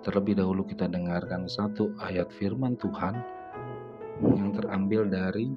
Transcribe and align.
terlebih 0.00 0.40
dahulu 0.40 0.64
kita 0.64 0.88
dengarkan 0.88 1.44
satu 1.44 1.92
ayat 2.00 2.32
firman 2.32 2.80
Tuhan 2.80 3.20
yang 4.24 4.56
terambil 4.56 5.04
dari 5.04 5.52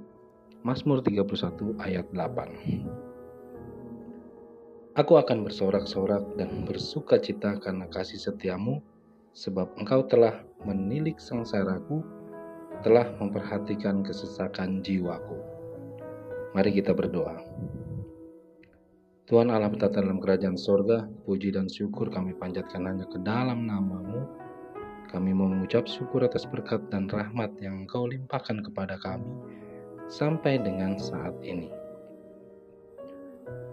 Mazmur 0.65 0.99
31 0.99 1.77
ayat 1.79 2.09
8. 2.11 3.05
Aku 4.95 5.19
akan 5.19 5.43
bersorak-sorak 5.43 6.39
dan 6.39 6.63
bersuka 6.63 7.19
cita 7.19 7.59
karena 7.59 7.85
kasih 7.91 8.15
setiamu, 8.15 8.79
sebab 9.35 9.75
engkau 9.75 10.07
telah 10.07 10.41
menilik 10.63 11.19
sengsaraku, 11.19 11.99
telah 12.79 13.03
memperhatikan 13.19 14.07
kesesakan 14.07 14.79
jiwaku. 14.79 15.35
Mari 16.55 16.79
kita 16.79 16.95
berdoa. 16.95 17.43
Tuhan 19.25 19.49
Allah 19.49 19.73
bertata 19.73 20.05
dalam 20.05 20.21
kerajaan 20.21 20.53
sorga, 20.53 21.09
puji 21.25 21.49
dan 21.49 21.65
syukur 21.65 22.13
kami 22.13 22.37
panjatkan 22.37 22.85
hanya 22.85 23.09
ke 23.09 23.17
dalam 23.25 23.65
namamu. 23.65 24.21
Kami 25.09 25.33
mau 25.33 25.49
mengucap 25.49 25.89
syukur 25.89 26.21
atas 26.21 26.45
berkat 26.45 26.85
dan 26.93 27.09
rahmat 27.09 27.49
yang 27.57 27.89
engkau 27.89 28.05
limpahkan 28.05 28.61
kepada 28.61 29.01
kami 29.01 29.25
sampai 30.13 30.61
dengan 30.61 31.01
saat 31.01 31.33
ini. 31.41 31.73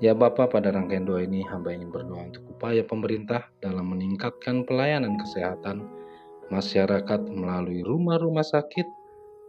Ya 0.00 0.16
Bapa, 0.16 0.48
pada 0.48 0.72
rangkaian 0.72 1.04
doa 1.04 1.20
ini 1.20 1.44
hamba 1.44 1.76
ingin 1.76 1.92
berdoa 1.92 2.32
untuk 2.32 2.48
upaya 2.56 2.80
pemerintah 2.80 3.52
dalam 3.60 3.92
meningkatkan 3.92 4.64
pelayanan 4.64 5.20
kesehatan 5.20 5.84
masyarakat 6.48 7.28
melalui 7.28 7.84
rumah-rumah 7.84 8.44
sakit, 8.44 8.88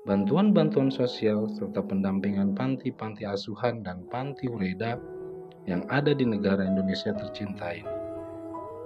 bantuan-bantuan 0.03 0.91
sosial, 0.91 1.47
serta 1.47 1.79
pendampingan 1.79 2.51
panti-panti 2.51 3.23
asuhan 3.23 3.87
dan 3.87 4.03
panti 4.11 4.51
ureda 4.51 4.99
yang 5.69 5.87
ada 5.87 6.11
di 6.11 6.27
negara 6.27 6.63
Indonesia 6.63 7.15
tercinta 7.15 7.71
ini. 7.71 7.93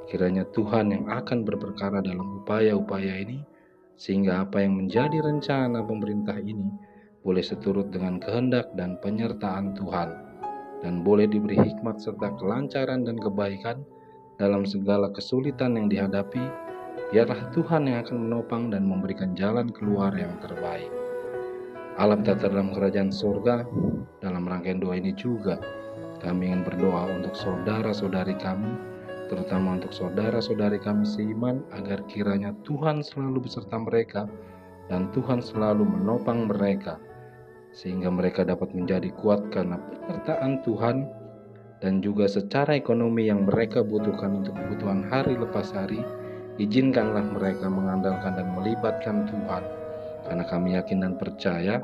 Kiranya 0.08 0.48
Tuhan 0.56 0.94
yang 0.94 1.06
akan 1.12 1.44
berperkara 1.44 2.00
dalam 2.00 2.44
upaya-upaya 2.44 3.28
ini, 3.28 3.44
sehingga 4.00 4.46
apa 4.46 4.64
yang 4.64 4.78
menjadi 4.78 5.20
rencana 5.20 5.84
pemerintah 5.84 6.38
ini 6.40 6.70
boleh 7.26 7.44
seturut 7.44 7.92
dengan 7.92 8.22
kehendak 8.24 8.72
dan 8.78 8.96
penyertaan 9.04 9.76
Tuhan 9.76 10.28
dan 10.86 11.02
boleh 11.02 11.26
diberi 11.26 11.58
hikmat 11.58 11.98
serta 11.98 12.38
kelancaran 12.38 13.04
dan 13.04 13.18
kebaikan 13.18 13.82
dalam 14.38 14.64
segala 14.70 15.10
kesulitan 15.10 15.74
yang 15.74 15.90
dihadapi, 15.90 16.44
biarlah 17.10 17.50
Tuhan 17.50 17.90
yang 17.90 18.06
akan 18.06 18.18
menopang 18.30 18.70
dan 18.70 18.86
memberikan 18.86 19.34
jalan 19.34 19.74
keluar 19.74 20.14
yang 20.14 20.38
terbaik. 20.38 20.94
Alam 21.98 22.22
tata 22.22 22.46
dalam 22.46 22.70
kerajaan 22.70 23.10
surga, 23.10 23.66
dalam 24.22 24.46
rangkaian 24.46 24.78
doa 24.78 25.02
ini 25.02 25.18
juga, 25.18 25.58
kami 26.22 26.50
ingin 26.50 26.66
berdoa 26.66 27.14
untuk 27.14 27.38
saudara-saudari 27.38 28.34
kami, 28.42 28.74
terutama 29.30 29.78
untuk 29.78 29.94
saudara-saudari 29.94 30.82
kami 30.82 31.06
seiman, 31.06 31.62
agar 31.76 32.02
kiranya 32.10 32.56
Tuhan 32.66 33.06
selalu 33.06 33.46
beserta 33.46 33.78
mereka 33.78 34.26
dan 34.88 35.12
Tuhan 35.14 35.44
selalu 35.44 35.84
menopang 35.84 36.48
mereka 36.48 36.98
sehingga 37.76 38.10
mereka 38.10 38.42
dapat 38.42 38.74
menjadi 38.74 39.14
kuat 39.22 39.54
karena 39.54 39.78
penyertaan 39.78 40.66
Tuhan 40.66 41.06
dan 41.78 42.02
juga 42.02 42.26
secara 42.26 42.74
ekonomi 42.74 43.30
yang 43.30 43.46
mereka 43.46 43.86
butuhkan 43.86 44.42
untuk 44.42 44.58
kebutuhan 44.58 45.06
hari 45.14 45.38
lepas 45.38 45.70
hari, 45.78 46.02
izinkanlah 46.58 47.22
mereka 47.38 47.70
mengandalkan 47.70 48.34
dan 48.34 48.50
melibatkan 48.58 49.30
Tuhan. 49.30 49.64
Karena 50.26 50.44
kami 50.50 50.74
yakin 50.74 51.06
dan 51.06 51.14
percaya 51.22 51.78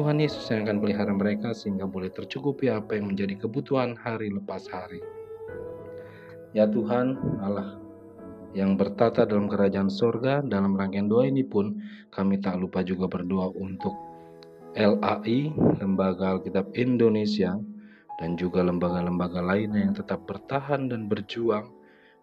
Tuhan 0.00 0.16
Yesus 0.16 0.48
yang 0.48 0.64
akan 0.64 0.80
pelihara 0.80 1.12
mereka 1.12 1.52
sehingga 1.52 1.84
boleh 1.84 2.08
tercukupi 2.08 2.72
apa 2.72 2.96
yang 2.96 3.12
menjadi 3.12 3.36
kebutuhan 3.44 4.00
hari 4.00 4.32
lepas 4.32 4.64
hari. 4.72 5.04
Ya 6.56 6.64
Tuhan 6.64 7.20
Allah 7.44 7.76
yang 8.56 8.80
bertata 8.80 9.28
dalam 9.28 9.44
kerajaan 9.44 9.92
surga 9.92 10.40
dalam 10.48 10.72
rangkaian 10.72 11.04
doa 11.04 11.28
ini 11.28 11.44
pun 11.44 11.84
kami 12.08 12.40
tak 12.40 12.56
lupa 12.56 12.80
juga 12.80 13.12
berdoa 13.12 13.52
untuk 13.60 13.92
LAI, 14.72 15.52
Lembaga 15.76 16.40
Alkitab 16.40 16.72
Indonesia, 16.80 17.60
dan 18.16 18.40
juga 18.40 18.64
lembaga-lembaga 18.64 19.44
lainnya 19.44 19.84
yang 19.84 19.92
tetap 19.92 20.24
bertahan 20.24 20.88
dan 20.88 21.12
berjuang 21.12 21.68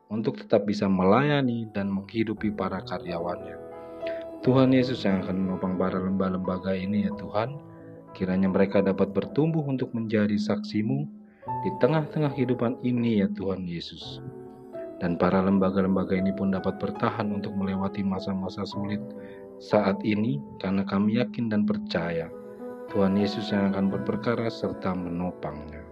untuk 0.09 0.41
tetap 0.41 0.65
bisa 0.65 0.89
melayani 0.89 1.69
dan 1.77 1.93
menghidupi 1.93 2.49
para 2.57 2.81
karyawannya. 2.81 3.66
Tuhan 4.45 4.69
Yesus 4.69 5.01
yang 5.01 5.25
akan 5.25 5.47
menopang 5.47 5.75
para 5.75 5.97
lembaga-lembaga 5.97 6.71
ini 6.77 7.09
ya 7.09 7.13
Tuhan, 7.17 7.57
kiranya 8.13 8.49
mereka 8.49 8.85
dapat 8.85 9.13
bertumbuh 9.13 9.65
untuk 9.65 9.93
menjadi 9.97 10.37
saksimu 10.37 11.05
di 11.65 11.69
tengah-tengah 11.81 12.33
kehidupan 12.37 12.77
ini 12.85 13.25
ya 13.25 13.27
Tuhan 13.33 13.65
Yesus. 13.65 14.21
Dan 14.97 15.13
para 15.17 15.45
lembaga-lembaga 15.45 16.17
ini 16.17 16.33
pun 16.33 16.49
dapat 16.49 16.81
bertahan 16.81 17.29
untuk 17.29 17.53
melewati 17.53 18.01
masa-masa 18.01 18.65
sulit 18.65 19.01
saat 19.61 20.01
ini 20.01 20.41
karena 20.57 20.81
kami 20.85 21.21
yakin 21.21 21.53
dan 21.53 21.69
percaya 21.69 22.29
Tuhan 22.89 23.13
Yesus 23.13 23.53
yang 23.53 23.73
akan 23.73 23.93
berperkara 23.93 24.49
serta 24.49 24.97
menopangnya. 24.97 25.85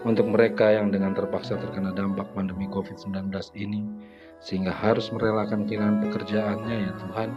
Untuk 0.00 0.32
mereka 0.32 0.72
yang 0.72 0.88
dengan 0.88 1.12
terpaksa 1.12 1.60
terkena 1.60 1.92
dampak 1.92 2.32
pandemi 2.32 2.64
COVID-19 2.72 3.28
ini, 3.60 3.84
sehingga 4.40 4.72
harus 4.72 5.12
merelakan 5.12 5.68
kehilangan 5.68 6.00
pekerjaannya 6.08 6.76
ya 6.88 6.92
Tuhan, 6.96 7.30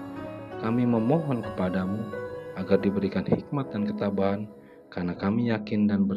kami 0.64 0.84
memohon 0.88 1.44
kepadamu 1.44 2.00
agar 2.56 2.80
diberikan 2.80 3.28
hikmat 3.28 3.76
dan 3.76 3.84
ketabahan 3.84 4.48
karena 4.88 5.14
kami 5.20 5.52
yakin 5.52 5.92
dan 5.92 6.08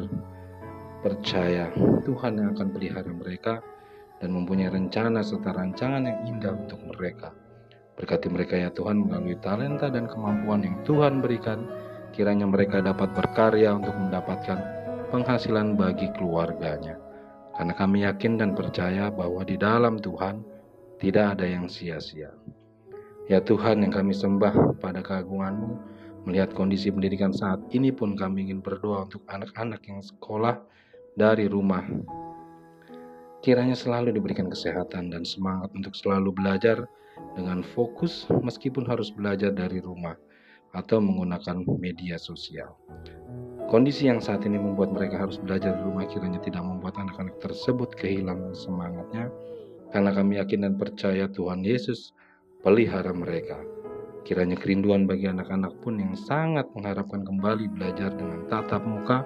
percaya 1.02 1.74
Tuhan 2.06 2.38
yang 2.38 2.48
akan 2.54 2.68
pelihara 2.70 3.10
mereka 3.10 3.58
dan 4.22 4.32
mempunyai 4.32 4.70
rencana 4.72 5.20
serta 5.20 5.52
rancangan 5.52 6.06
yang 6.06 6.18
indah 6.36 6.54
untuk 6.54 6.80
mereka. 6.94 7.34
Berkati 7.96 8.28
mereka 8.28 8.54
ya 8.60 8.68
Tuhan 8.70 9.08
melalui 9.08 9.40
talenta 9.40 9.88
dan 9.88 10.04
kemampuan 10.04 10.60
yang 10.62 10.76
Tuhan 10.84 11.24
berikan 11.24 11.64
kiranya 12.12 12.44
mereka 12.48 12.84
dapat 12.84 13.12
berkarya 13.16 13.76
untuk 13.76 13.96
mendapatkan 13.96 14.58
penghasilan 15.08 15.76
bagi 15.76 16.12
keluarganya. 16.16 17.00
Karena 17.56 17.72
kami 17.72 18.04
yakin 18.04 18.36
dan 18.36 18.52
percaya 18.52 19.08
bahwa 19.08 19.40
di 19.48 19.56
dalam 19.56 19.96
Tuhan 19.96 20.55
tidak 20.96 21.36
ada 21.36 21.46
yang 21.46 21.68
sia-sia. 21.68 22.32
Ya 23.26 23.42
Tuhan 23.42 23.82
yang 23.82 23.90
kami 23.90 24.14
sembah 24.14 24.78
pada 24.78 25.02
keagunganmu, 25.02 25.74
melihat 26.30 26.54
kondisi 26.54 26.94
pendidikan 26.94 27.34
saat 27.34 27.58
ini 27.74 27.90
pun 27.90 28.14
kami 28.14 28.48
ingin 28.48 28.62
berdoa 28.62 29.06
untuk 29.06 29.26
anak-anak 29.26 29.82
yang 29.86 29.98
sekolah 29.98 30.62
dari 31.18 31.50
rumah. 31.50 31.82
Kiranya 33.42 33.74
selalu 33.74 34.14
diberikan 34.14 34.50
kesehatan 34.50 35.10
dan 35.10 35.22
semangat 35.22 35.70
untuk 35.74 35.94
selalu 35.94 36.34
belajar 36.34 36.86
dengan 37.34 37.62
fokus 37.62 38.26
meskipun 38.30 38.86
harus 38.86 39.10
belajar 39.10 39.54
dari 39.54 39.78
rumah 39.82 40.14
atau 40.76 41.00
menggunakan 41.00 41.64
media 41.80 42.20
sosial. 42.20 42.76
Kondisi 43.66 44.06
yang 44.06 44.22
saat 44.22 44.46
ini 44.46 44.60
membuat 44.60 44.94
mereka 44.94 45.18
harus 45.18 45.40
belajar 45.42 45.74
di 45.74 45.82
rumah 45.82 46.06
kiranya 46.06 46.38
tidak 46.38 46.62
membuat 46.62 46.94
anak-anak 47.00 47.34
tersebut 47.42 47.90
kehilangan 47.98 48.54
semangatnya 48.54 49.26
karena 49.90 50.10
kami 50.14 50.38
yakin 50.38 50.66
dan 50.66 50.74
percaya 50.78 51.26
Tuhan 51.30 51.62
Yesus 51.62 52.14
pelihara 52.62 53.14
mereka. 53.14 53.58
Kiranya 54.26 54.58
kerinduan 54.58 55.06
bagi 55.06 55.30
anak-anak 55.30 55.78
pun 55.86 56.02
yang 56.02 56.18
sangat 56.18 56.66
mengharapkan 56.74 57.22
kembali 57.22 57.70
belajar 57.70 58.10
dengan 58.14 58.42
tatap 58.50 58.82
muka 58.82 59.22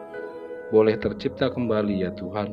boleh 0.69 0.94
tercipta 1.00 1.49
kembali 1.49 2.05
ya 2.05 2.12
Tuhan 2.14 2.52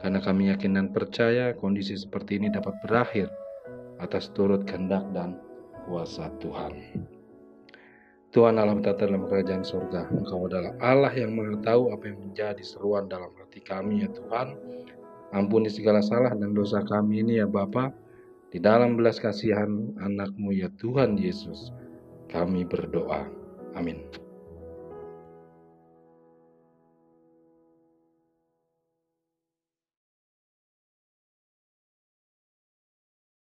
karena 0.00 0.18
kami 0.22 0.48
yakin 0.54 0.78
dan 0.80 0.86
percaya 0.94 1.52
kondisi 1.58 1.98
seperti 1.98 2.40
ini 2.40 2.48
dapat 2.48 2.72
berakhir 2.86 3.28
atas 4.00 4.32
turut 4.32 4.64
kehendak 4.64 5.04
dan 5.12 5.36
kuasa 5.84 6.32
Tuhan. 6.40 6.72
Tuhan 8.30 8.62
Allah 8.62 8.78
bertata 8.78 9.10
dalam 9.10 9.26
kerajaan 9.26 9.66
surga. 9.66 10.06
Engkau 10.14 10.46
adalah 10.46 10.72
Allah 10.78 11.10
yang 11.18 11.34
mengetahui 11.34 11.90
apa 11.90 12.04
yang 12.06 12.18
menjadi 12.30 12.62
seruan 12.62 13.10
dalam 13.10 13.34
hati 13.42 13.58
kami 13.58 14.06
ya 14.06 14.08
Tuhan. 14.14 14.54
Ampuni 15.30 15.70
segala 15.70 16.02
salah 16.02 16.34
dan 16.34 16.50
dosa 16.50 16.82
kami 16.82 17.22
ini 17.22 17.38
ya 17.38 17.46
Bapa. 17.46 17.94
Di 18.50 18.58
dalam 18.58 18.98
belas 18.98 19.22
kasihan 19.22 19.94
anakmu 20.02 20.50
ya 20.50 20.66
Tuhan 20.74 21.14
Yesus. 21.14 21.70
Kami 22.26 22.66
berdoa. 22.66 23.26
Amin. 23.78 24.29